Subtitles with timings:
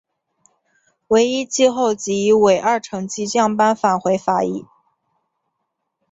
[1.09, 4.65] 惟一季后即以尾二成绩降班返回法乙。